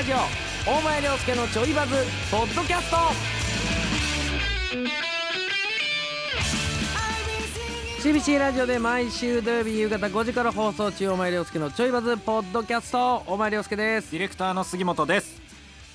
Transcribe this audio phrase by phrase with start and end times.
[0.00, 0.16] ラジオ
[0.66, 1.94] 大前涼介のちょいバズ
[2.30, 2.96] ポッドキャスト。
[8.00, 13.24] CBC ラジオで毎週土曜日夕方5時から放送中大前涼介のちょいバズポッドキャスト。
[13.26, 14.12] 大前涼介です。
[14.12, 15.49] ディレクターの杉本です。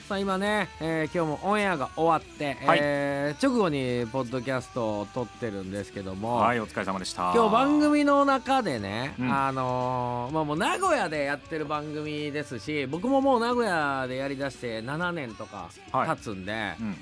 [0.08, 2.80] さあ今ね、えー今日もオンエアが終わって、はい。
[2.80, 7.32] えー直後にポッドキャストを撮ってるんですけども、はいお疲れ様でした。
[7.34, 9.32] 今日番組の中でね、うん。
[9.32, 16.10] あのーまあもう名古屋でやってる番組ですし僕ももう名古屋でやりだして7年とかはい。
[16.10, 16.96] 経つんで、うん。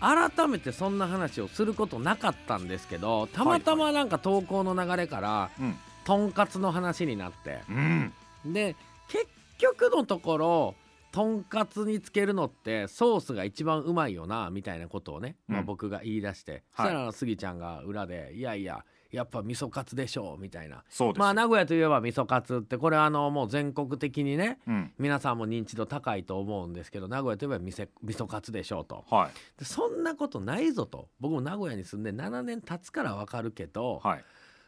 [0.00, 5.74] 改めてそんな話をすることなかったんですけどたまたまなんか投稿の流れからうん。
[6.04, 7.62] とんかつの話になって。
[7.68, 8.12] うん。
[8.46, 8.76] で
[9.08, 9.26] 結
[9.58, 10.74] 局のところ
[11.16, 16.60] とんかつにつけるのってソースが一番うまいよなみたいなことをね、まあ、うん僕が言い出して、はい。
[16.60, 20.84] そしたらスギちゃんが裏で「いやいややっぱ味噌カツでしょ」みたいな。
[20.90, 24.92] そうですまあ名古屋といえば味噌カツってこれあのもう全国的にねうん。
[24.98, 29.06] 皆さんも認知度高いと思うんですけど名古屋といえば味噌味噌カツでしょうと。
[29.08, 29.58] はい。
[29.58, 31.08] でそんなことないぞと。
[31.18, 34.24] 僕も名古屋に住んで7年経つから分かるけど、はい。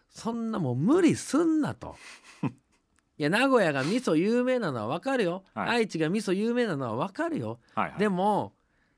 [0.08, 1.94] そんなもう無理すんなと。
[3.18, 5.68] いや名古屋が味噌有名なのは分かるよ、はい。
[5.70, 7.98] 愛知が味噌有名なのは分かるよ、はいはい。
[7.98, 8.52] でも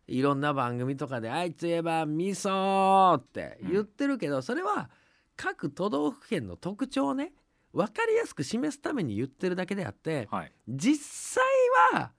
[0.07, 4.91] いろんな番組とかで愛知といえば味噌って言ってるけど、それは
[5.37, 7.33] 各都道府県の特徴をね。
[7.73, 10.53] 分かりやすく示すために言ってるだけであってはい。
[10.69, 11.45] 実際
[11.95, 12.11] は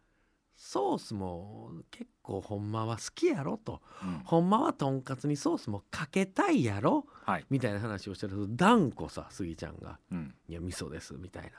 [0.55, 3.81] ソースも結構ほんまは好きやろと。
[4.01, 4.21] うん。
[4.23, 7.45] ほんまはとんかつにソースもかけたいやろはい。
[7.49, 8.33] みたいな話をしてる。
[8.33, 9.99] と断固さスギちゃんが。
[10.11, 11.51] うん「いや味噌です」みたいな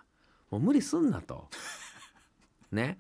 [0.53, 1.49] もう無理すんなと。
[2.71, 2.99] ね。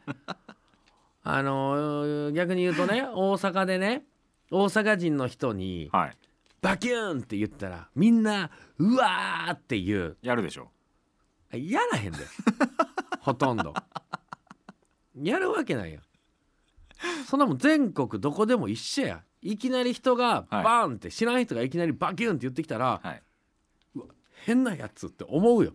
[1.22, 4.04] あの逆に言うとね大阪でね
[4.50, 6.16] 大阪人の人にはい
[6.60, 10.16] 「バキューン!」って言ったらみんな「うわー!」って言う。
[10.22, 10.72] やるでしょ。
[11.52, 12.18] やらへんで。
[13.20, 13.74] ほとんど。
[15.14, 16.02] やるわけないやん
[17.26, 19.22] そんなもん全国どこでも一緒や。
[19.42, 20.64] いきなり人がはい。
[20.64, 23.22] バーンって知らん人がいきなりバキューンって言ってきたら、はい。
[24.44, 25.72] 変なやつって思うよ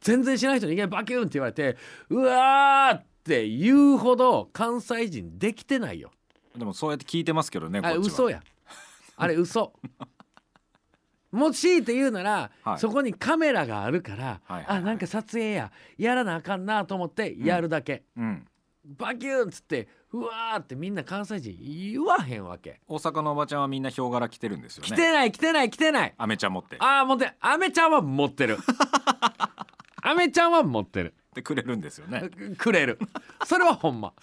[0.00, 1.76] 全然知らない人にいきなりバキューンって言われて
[2.08, 6.10] うわーって言うほど関西人できてないよ。
[6.56, 8.42] でもそうやって聞いてますけどねあれ嘘や。
[9.16, 9.72] あれ嘘。
[11.30, 12.78] もしいて言うなら、はい。
[12.78, 14.78] そこにカメラがあるから、はいはいはい。
[14.78, 15.72] あなんか撮影や。
[15.98, 18.46] やらなあかんなと思ってやるだけ、うん。
[18.96, 24.88] バキューンっつってうわーってみんな関西人言わへんわけ、大阪のおばちゃんはみんなヒョウ柄着てるんですよね。
[24.88, 26.14] 来てない来てない来てない。
[26.16, 26.76] アメちゃん持って。
[26.78, 27.30] ああ持って。
[27.40, 28.56] アメちゃんは持ってる
[30.08, 31.14] アメちゃんは持ってる。
[31.34, 32.30] でくれるんですよね。
[32.56, 32.98] くれる。
[33.44, 34.14] それはほんま。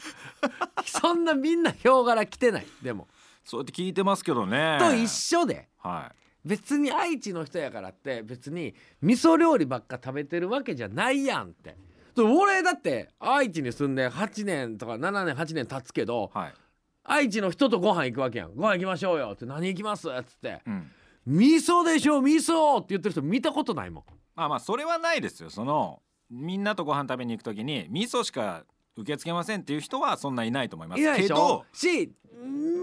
[0.83, 2.65] そんなみんなヒョウ柄着てない。
[2.81, 3.07] でも。
[3.43, 4.77] そうやって聞いてますけどね。
[4.79, 5.69] と一緒で。
[5.77, 6.11] は
[6.43, 11.75] 別に愛知の人やからって別に味噌料理ばっか食べてるわけじゃないやんって。
[12.15, 16.53] で俺だって愛知に住んで8年とか7年8年経つけどいはい。
[17.03, 18.55] 愛知の人とご飯行くわけやん。
[18.55, 20.61] ご飯行きましょうよって何行きますっつって。
[20.65, 20.91] うん。
[21.27, 24.03] 味噌でしょ味噌って言ってる人見たことないもん。
[24.05, 25.49] まあまあそれはないですよ。
[25.49, 28.63] そのみんなとご飯食べに行くときに味噌しか
[28.97, 31.01] 受け付けませんっていう人はそんないないと思います。
[31.01, 31.35] いないでしょ？
[31.35, 32.13] けどし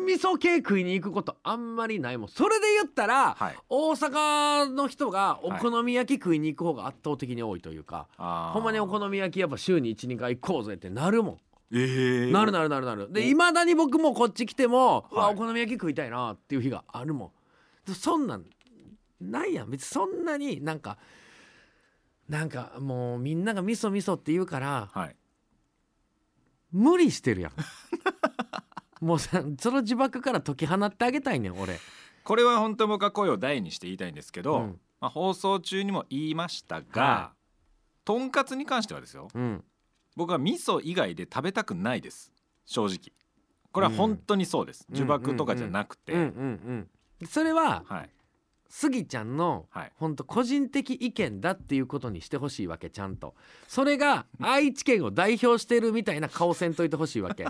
[0.04, 2.18] 味噌系食いに行くことあんまりない。
[2.18, 3.56] もんそれで言ったら、はい。
[3.68, 8.52] 大阪の人がお好み焼き食いに行く方が圧倒的に多いというか、あー。
[8.52, 11.38] ほんまにお好み焼きやっぱ週に12回行こうぜってなるもん、
[11.72, 12.30] えー。
[12.32, 13.12] なるなるなるなる。
[13.12, 17.30] でいまだに僕もこっち来ても、うわはいお好み焼き食いたいなっていう日があるもん。
[17.86, 18.44] でそんなん
[19.20, 19.70] ないやん。
[19.70, 20.98] 別にそんなになんか
[22.32, 25.16] なんかもうみんなが味噌味噌って言うからはい。
[26.72, 27.52] 無理してるやん。
[29.04, 31.78] もうさその呪縛から解き放ってあげたいねん俺。
[32.24, 34.80] これは本当僕は声を大にして言いたいんですけど、うん。
[34.98, 37.32] まあ、放送中にも言いましたが、は
[38.06, 39.28] とんかつに関してはですよ。
[39.34, 39.62] うん。
[40.16, 42.32] 僕は味噌以外で食べたくないです。
[42.64, 43.12] 正直。
[43.72, 44.94] これは本当にそうです、うん。
[44.94, 46.32] 呪縛とかじゃなくて、
[47.28, 48.10] それははい
[48.74, 49.92] スギちゃんのはい。
[49.96, 53.34] 本当個人的意見だっていうことにしてほしいわけちゃんと。
[53.68, 57.44] それが愛知県を代表してるみたいな顔せんといてほしいわけ。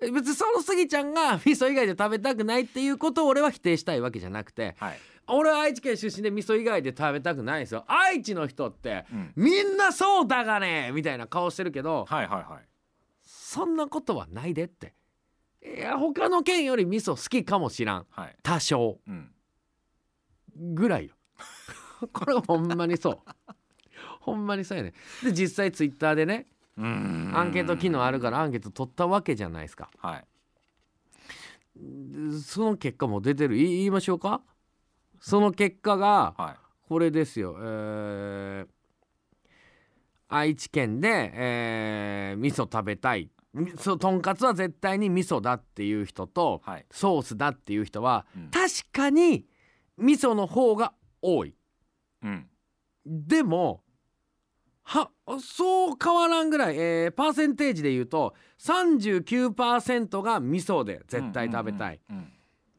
[0.00, 7.84] 別にそのスギちゃんが味噌以外で食べたくないっていうことを俺は否定したいわけじゃなくてはい、俺は愛知県出身で味噌以外で食べたくないんですよ。
[7.88, 9.32] 愛知の人ってうん。
[9.34, 12.68] みんなそうだがねみたいな顔してるけどはいはいはい。
[13.24, 14.94] そんなことはないでって。
[15.64, 18.06] いや他の県より味噌好きかもしらん。
[18.10, 18.36] はい。
[18.44, 19.00] 多少。
[19.08, 19.32] うん
[20.56, 21.14] ぐらいよ。
[22.12, 23.18] これほんまにそう。
[24.20, 24.92] ほんまにそうやね。
[25.22, 26.46] で実際ツイッターでね
[26.76, 26.80] ア
[27.44, 29.90] ンケート機能あるからアンケート取ったわけじゃないですか。
[29.98, 30.24] はい。
[31.76, 33.56] でその結果も出てる。
[33.56, 34.42] い言いましょうか？
[35.20, 36.56] その結果がはい。
[36.88, 38.72] これですよ、えー
[40.28, 43.30] 愛知県で、えー味噌食べたい。
[43.52, 48.50] みそうとんかつは絶対に味噌だっていう人とはい、ソースだっていう人はうん。
[48.50, 49.44] 確かに
[50.02, 51.54] 味噌の方が多い。
[52.22, 52.46] うん、
[53.06, 53.82] でも
[54.82, 55.10] は
[55.40, 62.00] そう変わらんぐらい、えーパーセンテージで言うと39%が味噌で絶対食べたい、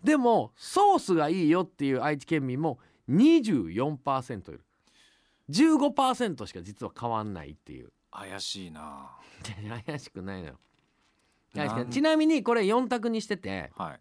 [0.04, 2.80] でもソースがいいよっていう愛知県民も
[3.10, 4.66] 24%いる。
[5.50, 7.92] 15%しか実は変わんないっていう。
[8.12, 9.12] 怪しいな。
[9.86, 10.60] 怪しくないのよ。
[11.90, 14.00] ちなみにこれ4択にしててはい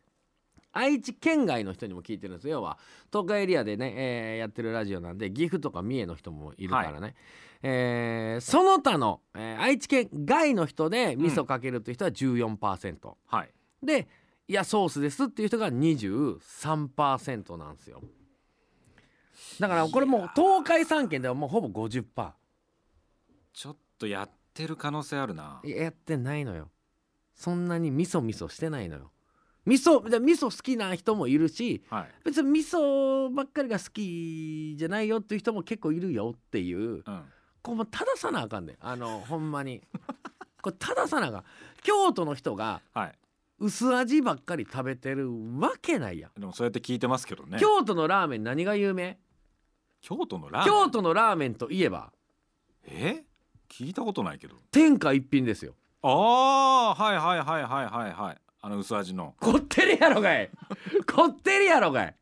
[0.73, 2.55] 愛知県外の人にも聞いてるんですよ。
[2.55, 2.79] 要は
[3.13, 7.15] 東海エリアでね、えーやってるラジオなんで岐阜とか三重の人もいるからね、
[7.63, 13.51] えーその他の、えー愛知県外の人で味噌かけるという人は14%、はい。
[13.83, 14.09] で
[14.49, 18.03] いやソースですっていう人が23%なんですよ。
[19.61, 22.33] だからこれもう東海3県ではもうほぼ50%
[23.53, 25.61] ちょっとやってる可能性あるな。
[25.65, 26.71] いややってないのよ。
[27.35, 29.12] そんなに味噌味噌してないのよ
[29.65, 32.11] 味噌で味噌好きな人もいるしはい。
[32.25, 36.79] 別に味噌ばっかりが好きじゃないよっていう人も結構いるよっていう。
[36.79, 37.23] うん。
[37.63, 38.77] こうもう正さなあかんねん。
[38.81, 39.83] あの ほんまに。
[40.63, 41.45] これ正さなあかん。
[41.83, 43.19] 京都の人がはい。
[43.59, 45.31] 薄味ばっかり食べてる
[45.61, 47.59] わけないやん、でもそうやって聞いてますけどね。
[47.61, 49.21] 京都のラーメン何が有名？
[50.01, 50.75] 京都のラーメン？
[50.85, 52.13] 京都のラーメンといえば。
[52.83, 53.25] え？
[53.69, 54.57] 聞いたことないけど。
[54.73, 55.75] 天下一品ですよ。
[56.03, 59.35] ああはいはいはいはいはいはいあの薄味の。
[59.41, 60.49] こってりやろがい。
[61.13, 62.17] こってりやろがい。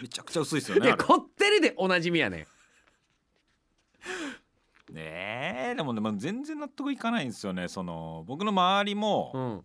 [0.00, 0.90] めちゃくちゃ薄いですよねあれ。
[0.90, 2.46] いやこってりでおなじみやねん。
[4.94, 7.66] ねえでもでも全然納得いかないんですよね。
[7.66, 9.64] その僕の周りも、うん。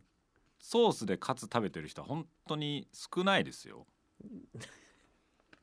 [0.58, 3.86] ソースでカツ食べてる人は本当に少ないですよ。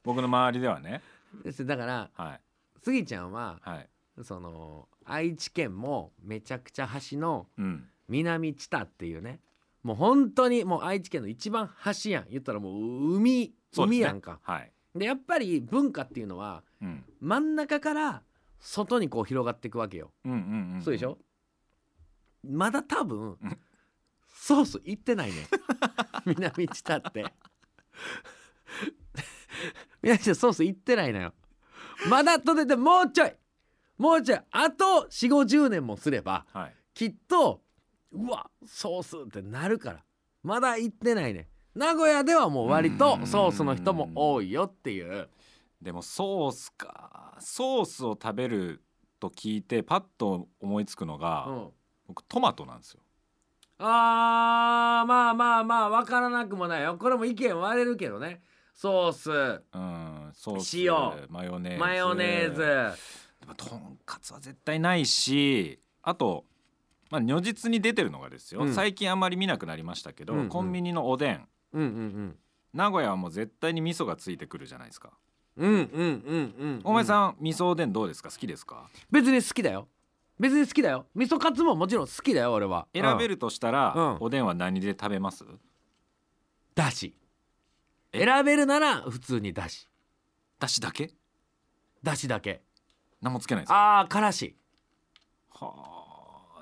[0.04, 1.02] 僕の周りではね。
[1.42, 2.40] ですだからはい。
[2.82, 3.88] スギちゃんははい。
[4.22, 7.90] その愛知県もめちゃくちゃ端のうん。
[8.08, 9.40] 南知多っていうね
[9.86, 12.26] もう本当にもう愛知県の一番端やん。
[12.28, 14.40] 言ったらもう海海やんか。
[14.42, 18.22] はい、でやっぱり文化っていうのはうん、真ん中から
[18.58, 20.82] 外にこう広がっていくわけよ、うんうんうんうん。
[20.82, 21.18] そうでしょ？
[22.44, 23.58] まだ多分うん。
[24.34, 25.46] ソースいってないね
[26.26, 27.24] 南知多って。
[30.02, 31.32] 南知多ソースいってないのよ。
[32.10, 33.32] まだとでてもうちょい
[33.98, 36.74] もうちょいあと4 5 0年もすればはい。
[36.92, 37.62] きっと
[38.16, 40.04] うわソースってなるから。
[40.42, 41.48] まだ行ってないね。
[41.74, 45.28] 名古屋ではもう割とソースの人も多いよっていう。
[45.82, 47.36] でもソースか。
[47.38, 48.82] ソースを食べる
[49.20, 51.68] と聞いてパッと思いつくのが、うん。
[52.08, 53.00] 僕トマトなんですよ。
[53.78, 56.96] あーまあまあまあ分からなくもないよ。
[56.96, 58.40] これも意見割れるけどね。
[58.72, 59.30] ソース。
[59.30, 61.28] うんソース塩。
[61.28, 61.80] マヨネーズ。
[61.80, 62.96] マヨネーズ。
[63.40, 66.44] でもとんかつは絶対ないしあと
[67.10, 68.74] まあ如実に出てるのがですよ、うん。
[68.74, 70.48] 最近あんまり見なくなりましたけど、うんうん。
[70.48, 71.48] コンビニのおでん。
[71.72, 72.36] うんうん
[72.72, 75.10] 名古屋はもう絶対に味噌がついてくるじゃないですか、
[75.56, 76.80] うんうんうんうんうん。
[76.84, 78.30] お前さん味噌おでんどうですか？
[78.30, 78.90] 好きですか？
[79.10, 79.88] 別に好きだよ。
[80.38, 81.06] 別に好きだよ。
[81.14, 82.86] 味噌カツももちろん好きだよ俺は。
[82.92, 84.16] る選べるとしたら、うん。
[84.20, 85.46] おでんは何で食べます？
[86.74, 87.16] だし。
[88.12, 88.22] え？
[88.22, 89.88] 選べるなら普通にだし。
[90.58, 91.10] だしだけ？
[92.02, 92.60] だしだけ。
[93.22, 94.00] 何もつけないですか？
[94.00, 94.54] あーからし。
[95.48, 96.05] はあ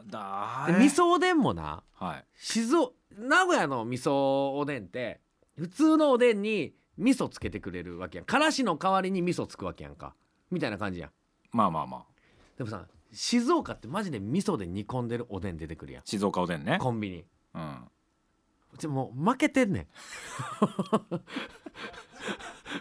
[0.06, 0.64] だ。
[0.66, 2.25] で味噌おでんもなはい。
[2.37, 5.20] 静岡名古屋の味噌おでんって
[5.56, 8.25] 普通のおでんに味噌つけてくれるわけやん。
[8.25, 10.14] からしの代わりに味噌つくわけやんか。
[10.50, 11.11] みたいな感じやん。
[11.52, 12.04] まあまあまあ。
[12.56, 16.02] でもさ静岡ってマジで味噌で煮込んでるおでん出てくるやん。
[16.04, 16.78] 静岡おでんね。
[16.80, 17.25] コンビニ。
[17.54, 17.88] うん。
[18.78, 19.87] でもう負けてんねん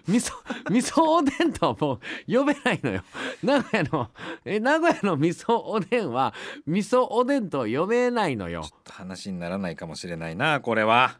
[0.08, 0.34] 味噌
[0.70, 2.00] 味噌おでんとはもう
[2.34, 3.04] 呼べないのよ。
[3.44, 4.10] 名古屋の
[4.46, 6.34] え名古屋の味噌おでんは
[6.66, 8.64] 味噌おでんとは呼べないのよ。
[8.64, 11.20] ちょっと話にならないかもしれないなこれは。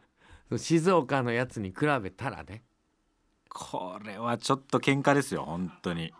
[0.56, 2.62] 静岡のやつに比べたらね。
[3.48, 6.12] これはちょっと喧嘩ですよ本当に。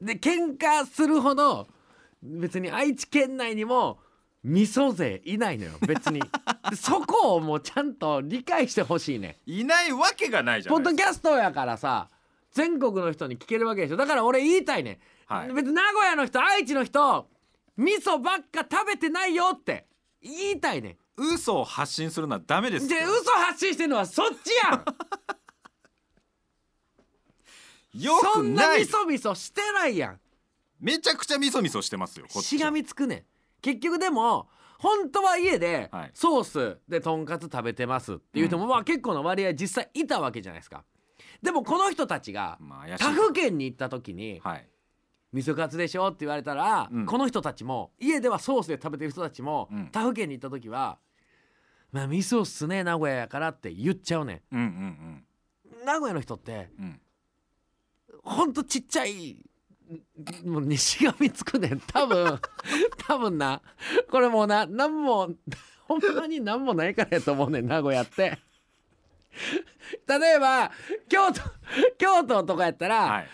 [0.00, 1.68] で喧嘩するほど
[2.22, 3.98] 別に愛知県内にも
[4.42, 6.20] 味噌勢いないのよ別に。
[6.70, 12.08] で そこをもうちゃんと理解してほしいねいないわけがないじゃポッドキャストやからさ
[12.52, 13.96] 全国の人に聞けるわけでしょ。
[13.96, 15.52] だから俺言いたいね、はい。
[15.52, 17.28] 別に名古屋の人愛知の人
[17.76, 19.86] 味噌ばっか食べてないよって
[20.22, 24.84] 言いたいね嘘を発信するのはダメですよで嘘発信してるのはそっちやん。
[27.92, 30.20] よくそんなない味噌味噌してないやん。
[30.80, 33.24] めちゃくちゃ味噌味噌してますよこっちしがみつくねん
[33.60, 34.48] 結局でも
[34.78, 36.10] 本当は家ではい。
[36.14, 40.84] ソースでとんかつ食べてますっていう人もまあ結構な割合実際いたわけじゃないですか。
[41.42, 43.04] でもこの人たちがまあ怪しい。
[43.04, 44.66] 他府県に行った時にはい。
[45.32, 47.06] 味噌カツでしょって言われたら、うん。
[47.06, 49.88] この人たちも家ではソースで食べてる人たちも、うん。
[49.92, 50.98] 他府県に行った時は
[51.92, 55.84] 「まあ味噌っすね名古屋やから」って言っちゃうねうんうんん。
[55.84, 56.84] 名古屋の人ってうん。
[56.84, 57.00] うん
[58.22, 59.38] ほんとちっちゃい
[60.44, 61.80] もう西がみつくねん。
[61.80, 62.40] 多分
[63.06, 63.60] 多分な。
[64.10, 65.30] これもうな何も
[65.86, 68.38] ほんまに何もないからやと思うねん名古屋って。
[70.06, 70.70] 例えば
[71.08, 71.40] 京都
[71.98, 73.28] 京都とかやったら、はい。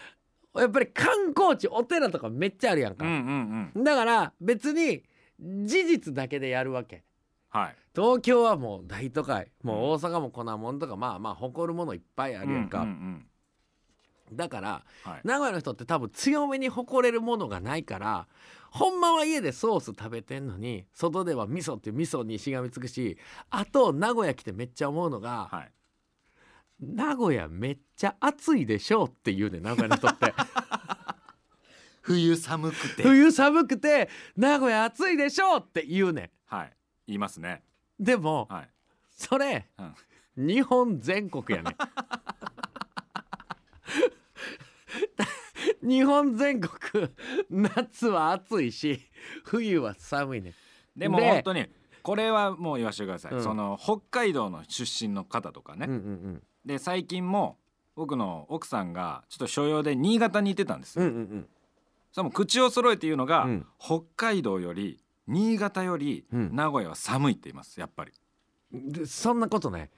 [0.59, 3.85] やっぱり観光地お寺とかめっちゃあるやんか、うんうんうん。
[3.85, 5.03] だから別に
[5.39, 7.05] 事実だけでやるわけ。
[7.51, 7.77] はい。
[7.95, 9.51] 東京はもう大都会。
[9.63, 13.27] もう大阪も粉もんとかまあまあ誇るものいっぱいあるやんか、うんうん
[14.33, 15.21] だからうんはい。
[15.25, 18.27] 名古屋の人って多分強めに誇れるものがないから
[18.71, 23.17] ほんまは家でソース食べてんのに外では味噌って味噌にしがみつくし
[23.51, 25.73] あと名古屋来てめっちゃ思うのがはい
[26.81, 30.35] 「名古屋めっちゃ暑いでしょ」って言うねん名古屋の人って。
[32.03, 33.03] 冬寒くて。
[33.03, 36.31] 冬寒くて「名古屋暑いでしょ」って言うね。
[36.47, 36.73] はい。
[37.09, 37.63] 言いますね。
[38.01, 38.71] んでもはい。
[39.11, 40.47] それうん。
[40.47, 41.71] 日本全国やね。
[41.71, 41.75] ん
[45.83, 47.09] 日本全国
[47.51, 49.01] 夏は暑いし
[49.45, 50.51] 冬は寒いね。
[50.51, 50.55] ん
[50.97, 51.67] でもで本当に
[52.03, 53.43] これはもう言わせてください、うん。
[53.43, 57.59] その北海道の出身の方とかね、うんうんで最近も
[57.95, 61.47] 僕の奥さんがちょっと所用で新潟に行ってたんですよ、うんうんうん。
[62.11, 63.67] それも口を揃えて言うのが、うん。
[63.79, 66.51] 北海道より新潟よりうん。
[66.55, 68.13] 名古屋は寒いって言いますやっぱり。
[68.73, 69.91] でそんなことない。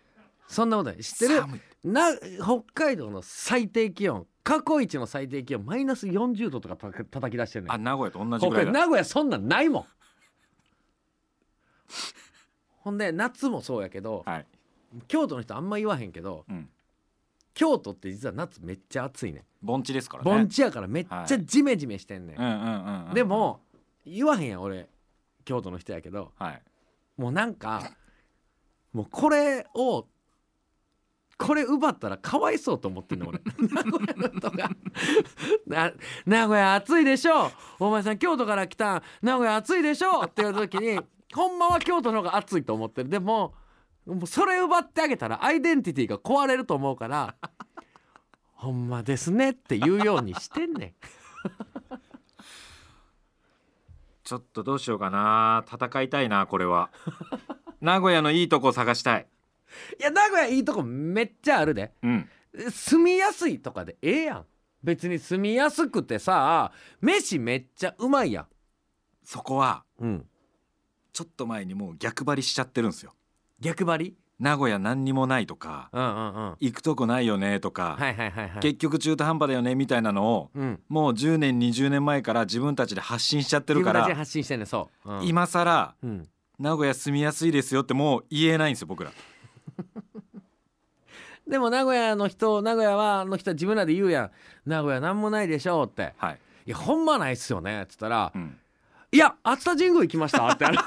[0.47, 1.03] そんなことない。
[1.03, 1.43] 知ってる？
[1.85, 8.73] な北海道の最低気温過去一の最低気温マイナス40度とかた叩き出してるねんあ名古屋と同じぐらいだ。
[8.73, 9.85] 名古屋そんなんないもん。
[12.79, 14.47] ほんで夏もそうやけどはい、
[15.07, 16.71] 京都の人あんま言わへんけどうん、
[17.53, 19.43] 京都って実は夏めっちゃ暑いねん。
[19.61, 20.31] 盆地ですからね。
[20.31, 23.15] 盆地やからめっちゃジメジメしてんねん、うんうんうんうん。
[23.15, 23.61] でも
[24.07, 24.89] 言わへんやん俺
[25.45, 26.33] 京都の人やけど。
[26.39, 26.63] はい。
[27.19, 27.91] もうなんか
[28.95, 30.07] もうこれを
[31.39, 33.41] これ奪ったらかわいそうと思ってんの俺。
[33.59, 34.71] 名古屋の人が。
[35.67, 35.93] な
[36.27, 38.97] 名古屋暑いでしょお前さん京都から来た。
[38.97, 41.01] ん名古屋暑いでしょって言う時に
[41.33, 43.09] ほんまは京都の方が暑いと思ってる。
[43.09, 43.55] でも
[44.05, 47.37] もうそれ奪ってあげたらアイデンティティが壊れると思うから
[48.55, 50.95] ほんまですねって言うようにしてんねん。
[54.25, 55.65] ちょっとどうしようかな。
[55.73, 56.91] 戦いたいなこれは。
[57.81, 59.27] 名古屋のいいとこ探したい。
[59.99, 61.93] いや名古屋いいとこめっちゃあるで。
[62.03, 62.29] うん。
[62.71, 64.47] 住みやすいとかでええやん。
[64.83, 68.47] 別に住みやすくてさ飯めっちゃうまいや
[69.25, 70.27] そこはんうん。
[71.13, 73.15] ちょっと前にもう逆張りしちゃってるんですよ。
[73.61, 74.17] 逆張り？
[74.39, 76.57] 名古屋何にもないとかうんうんうん。
[76.61, 78.61] 行くとこないよねとか、はいはいはいはい。
[78.61, 80.81] 結局中途半端だよねみたいなのをうん。
[80.89, 86.29] もう10年20年前から自分たちで発信しちゃってるから発信してんねんそう、うん、今更うん。
[86.61, 89.11] 名古屋住みやすいですよってもう言えないんですよ僕ら
[91.49, 94.31] でも名古屋の人名古屋はの人は自分らで言うやん。
[94.67, 96.13] 名古屋なんもないでしょって。
[96.19, 97.83] はい、いやほんまないっすよね。
[97.83, 98.59] っつったらうん、
[99.11, 100.47] いや熱田神宮行きました。
[100.49, 100.67] って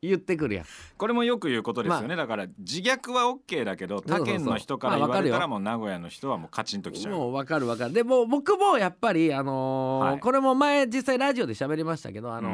[0.00, 0.64] 言ってくるやん。
[0.96, 7.14] これもよく言うことですよね、まだから自虐は OK だけど他県の人から言われたらもう名古屋の人はもうカチンときちゃう。
[7.14, 7.92] もう分かる分かる。
[7.92, 10.20] でも僕もやっぱりあのーはい。
[10.20, 12.52] これも前実際ラジオで喋りましたけどあのー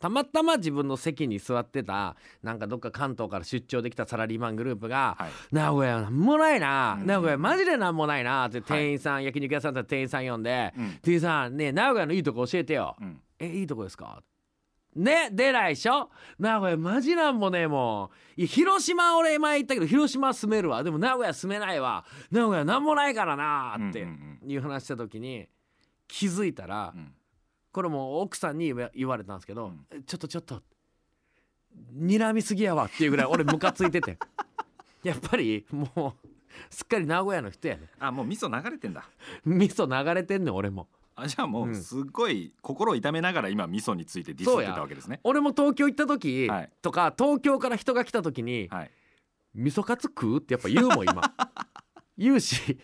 [0.00, 7.06] たまたま自分の席に座ってたなんかどっか関東から出張できたサラリーマングループがはい「名古屋なんもないな、うん。
[7.06, 13.20] 名古屋マジでなんもないな」って店員さん、焼肉屋さんだったら店員さん呼んでうん「店員さんね名古屋のいいとこ教えてよ」うん。
[13.38, 14.22] えいいとこですか?」
[14.96, 16.08] ね出ないでしょ？
[16.38, 18.46] 名古屋マジなんもねえもん。
[18.46, 20.84] 広島俺前行ったけど広島住めるわ。
[20.84, 22.04] でも名古屋住めないわ。
[22.30, 24.06] 名古屋なんもないからなって
[24.46, 25.48] いう話した時に
[26.06, 27.12] 気づいたら、うん
[27.74, 29.86] これも奥さんに言われたんですけど、うん。
[29.90, 30.62] えちょっとちょっと
[31.92, 34.16] 睨みすぎやわっていうぐらい俺ムカついてて。
[35.02, 36.28] やっぱりもう
[36.70, 37.90] すっかり名古屋の人やね。
[37.98, 39.04] あもう味噌流れてんだ。
[39.44, 40.88] 味噌流れてんねん俺も。
[41.16, 41.74] あじゃあもううん。
[41.74, 45.18] すっごい心を痛めながら今味噌についてディスってたわけですね。
[45.24, 46.72] 俺も東京行った時、はい。
[46.80, 48.90] とか東京から人が来た時にはい
[49.54, 51.22] 「味噌カツ食う?」ってやっぱ言うもん今。
[52.16, 52.78] 言うし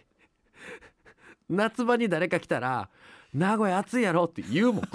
[1.49, 2.90] 夏場に誰か来たら
[3.33, 4.85] 「名古屋暑いやろ」って言うもん。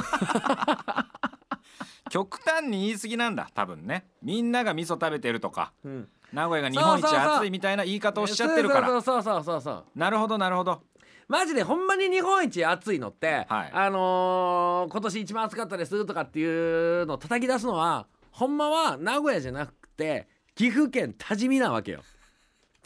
[2.09, 4.07] 極端に言い過ぎなんだ多分ね。
[4.21, 5.73] みんなが味噌食べてるとか。
[5.83, 6.09] うん。
[6.31, 8.87] 名古屋が日本一暑いみたいな言い方をしちゃってるから。
[8.87, 10.83] そうそうそうそうそうなるほどなるほど
[11.27, 16.45] マジでほんまに日本一暑いのって、はいあのー今年一番暑かったですとかってい
[17.01, 22.01] うのを叩き出すのはほんまは名古屋じゃなくて岐阜県多治見なわけよ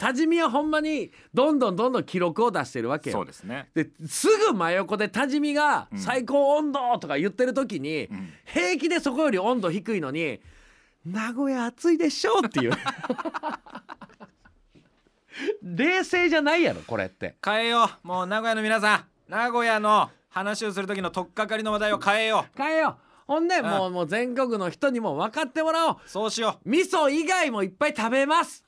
[0.00, 3.18] 多治見はほんまにどんどんどんどん記録を出してるわけよ。
[3.18, 3.68] そうですね。
[3.74, 5.98] ですぐ真横で多治見がうん。
[5.98, 8.32] 最高温度とか言ってる時に、うん。
[8.46, 10.40] 平気でそこより温度低いのに
[11.04, 12.72] 名古屋暑いでしょっていう。
[15.62, 17.36] 冷静じゃないやろこれって。
[17.44, 18.06] 変えよう。
[18.06, 22.96] もう名古屋の皆さん名古屋の話をする時の取っかかりの話題を変えよ変えよう。
[23.26, 23.66] ほんでん。
[23.66, 25.96] もうもう全国の人にも分かってもらおう。
[26.02, 28.64] うそうしよ味噌以外もいっぱい食べます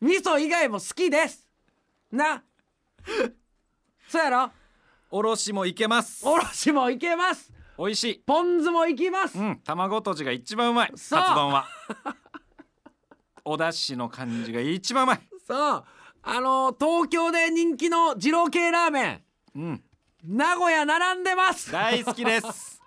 [0.00, 1.46] 味噌以外も好きです。
[2.12, 2.42] な。
[4.08, 4.44] そうやろ？
[4.46, 4.50] う
[5.10, 6.26] おろしもいけます。
[6.26, 7.52] おろしもいけます。
[7.78, 8.22] 美味しい。
[8.26, 9.60] ポン酢もいきます、うん。
[9.64, 10.90] 卵とじが一番うまい。
[10.90, 11.66] カツ丼は。
[13.44, 15.20] お出汁の感じが一番うまい。
[15.46, 15.84] そう。
[16.22, 19.22] あの東京で人気の二郎系ラーメン。
[19.54, 19.84] うん。
[20.24, 21.72] 名古屋並んでます。
[21.72, 22.77] 大好きです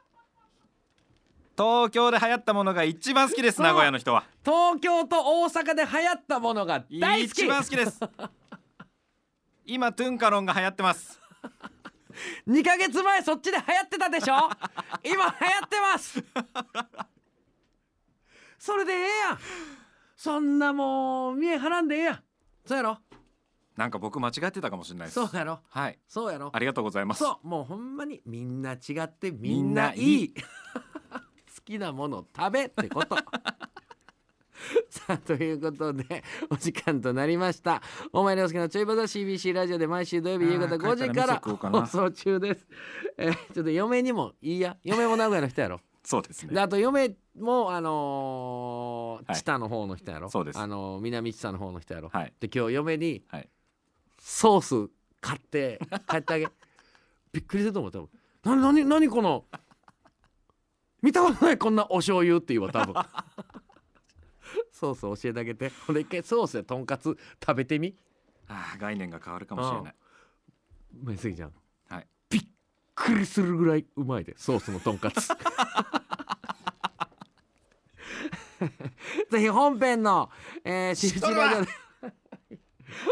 [1.61, 4.23] 東京で流行ったものが一番好きです名古屋の人は。
[4.43, 7.41] 東京と大阪で流行ったものが大好き。
[7.43, 7.99] 一番好きです。
[9.65, 11.21] 今トゥンカロンが流行ってます。
[12.47, 14.33] 2ヶ月前そっちで流行ってたでしょ？
[15.03, 15.25] 今流行
[15.65, 16.23] ってます。
[18.57, 18.99] それでええ
[19.29, 19.39] やん。
[20.15, 22.23] そんなもう見えはらんでええやん。
[22.65, 22.97] そうやろ？
[23.77, 25.15] なんか僕間違ってたかもしれないです。
[25.15, 25.59] そうやろ？
[25.69, 25.99] はい。
[26.07, 26.49] そうやろ？
[26.53, 27.19] ありがとうございます。
[27.19, 27.47] そう。
[27.47, 30.33] もうほんまにみんな違ってみんないない
[31.65, 33.15] きなものを食べってこと。
[34.89, 37.81] さあということでお時間となりました。
[38.13, 42.67] お前涼介のちょいバザ CBC ラジオで毎週土曜日夕方あー5時から放送中です、
[43.17, 45.81] えーちょっと嫁にもいいや嫁も名古屋の人やろ。
[46.03, 46.53] そうですね。
[46.53, 49.39] であと嫁もあのーはい。
[49.39, 50.29] 知多の方の人やろ。
[50.29, 50.59] そうです。
[50.59, 52.33] あのー南知多の方の人やろ、はい。
[52.39, 53.49] で今日嫁にはい。
[54.19, 56.47] ソース買って帰ってあげ。
[57.33, 58.09] びっくりすると思う多分。
[58.43, 59.45] 何何何この
[61.01, 62.93] 見たことないこんなお醤油っていうわ多分。
[64.71, 65.71] ソース教えてあげて。
[65.87, 67.95] ほんで一回ソースでとんかつ食べてみ。
[68.47, 69.95] あー概念が変わるかもしれない。
[71.03, 71.53] めすぎちゃん。
[71.89, 72.07] はい。
[72.29, 72.43] びっ
[72.93, 75.27] くりするぐらいうまいでソースのとんかつ。
[79.31, 80.29] ぜひ本編の、
[80.63, 81.45] えー、しとるわ。
[81.45, 81.71] ラジオで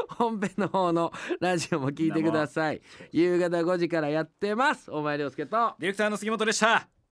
[0.10, 2.82] 本編の方のラジオも聞いてください。
[3.12, 4.92] 夕方5時からやってます。
[4.92, 5.76] お前涼介と。
[5.80, 6.99] ディレクターの杉本でした